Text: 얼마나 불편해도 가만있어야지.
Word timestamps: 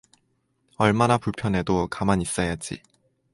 얼마나 0.77 1.19
불편해도 1.19 1.85
가만있어야지. 1.87 2.81